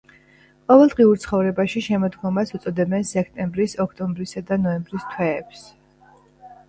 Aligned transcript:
ყოველდღიურ 0.71 1.19
ცხოვრებაში 1.25 1.83
შემოდგომას 1.89 2.53
უწოდებენ 2.59 3.07
სექტემბრის, 3.11 3.77
ოქტომბრისა 3.87 4.47
და 4.51 4.59
ნოემბრის 4.67 5.07
თვეებს. 5.15 5.63